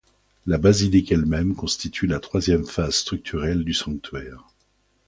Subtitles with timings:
[0.47, 4.45] La basilique elle-même constitue la troisième phase structurelle du sanctuaire.